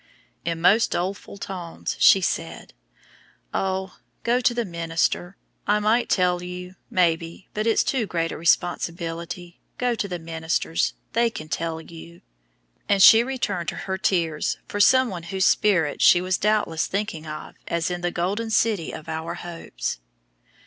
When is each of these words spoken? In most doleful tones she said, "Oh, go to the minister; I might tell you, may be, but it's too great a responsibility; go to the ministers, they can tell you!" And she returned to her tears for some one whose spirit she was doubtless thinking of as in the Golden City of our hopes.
In 0.43 0.59
most 0.61 0.89
doleful 0.89 1.37
tones 1.37 1.95
she 1.99 2.21
said, 2.21 2.73
"Oh, 3.53 3.99
go 4.23 4.39
to 4.41 4.53
the 4.55 4.65
minister; 4.65 5.37
I 5.67 5.79
might 5.79 6.09
tell 6.09 6.41
you, 6.41 6.73
may 6.89 7.15
be, 7.15 7.49
but 7.53 7.67
it's 7.67 7.83
too 7.83 8.07
great 8.07 8.31
a 8.31 8.35
responsibility; 8.37 9.59
go 9.77 9.93
to 9.93 10.07
the 10.07 10.17
ministers, 10.17 10.95
they 11.13 11.29
can 11.29 11.49
tell 11.49 11.79
you!" 11.79 12.21
And 12.89 13.03
she 13.03 13.23
returned 13.23 13.69
to 13.69 13.75
her 13.85 13.99
tears 13.99 14.57
for 14.67 14.79
some 14.79 15.09
one 15.11 15.21
whose 15.21 15.45
spirit 15.45 16.01
she 16.01 16.19
was 16.19 16.39
doubtless 16.39 16.87
thinking 16.87 17.27
of 17.27 17.53
as 17.67 17.91
in 17.91 18.01
the 18.01 18.09
Golden 18.09 18.49
City 18.49 18.91
of 18.91 19.07
our 19.07 19.35
hopes. 19.35 19.99